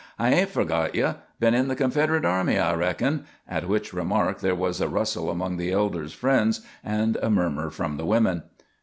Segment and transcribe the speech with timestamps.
[0.17, 1.07] "I hain't forgot ye.
[1.39, 5.57] Been in the Confederate army, I reckon," at which remark there was a rustle among
[5.57, 8.41] the elder's friends and a murmur from the women.